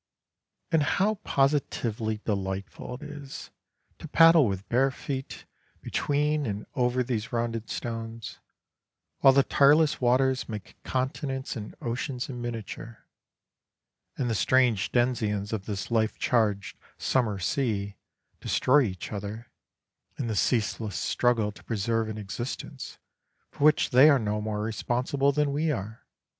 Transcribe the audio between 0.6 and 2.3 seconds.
And how positively